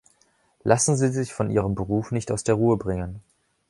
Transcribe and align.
Lassen 0.63 0.97
Sie 0.97 1.09
sich 1.09 1.31
von 1.31 1.51
Ihrem 1.51 1.75
Beruf 1.75 2.09
nicht 2.11 2.31
aus 2.31 2.43
der 2.43 2.55
Ruhe 2.55 2.75
bringen. 2.75 3.21